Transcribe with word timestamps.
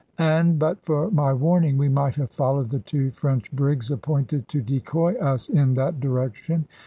And 0.17 0.57
but 0.57 0.83
for 0.83 1.11
my 1.11 1.31
warning, 1.31 1.77
we 1.77 1.87
might 1.87 2.15
have 2.15 2.31
followed 2.31 2.71
the 2.71 2.79
two 2.79 3.11
French 3.11 3.51
brigs 3.51 3.91
appointed 3.91 4.47
to 4.47 4.59
decoy 4.59 5.13
us 5.19 5.47
in 5.47 5.75
that 5.75 5.99
direction. 5.99 6.65